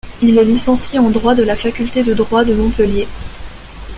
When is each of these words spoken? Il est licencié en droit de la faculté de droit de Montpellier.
Il 0.23 0.39
est 0.39 0.43
licencié 0.43 0.97
en 0.97 1.11
droit 1.11 1.35
de 1.35 1.43
la 1.43 1.55
faculté 1.55 2.01
de 2.03 2.15
droit 2.15 2.43
de 2.43 2.55
Montpellier. 2.55 3.07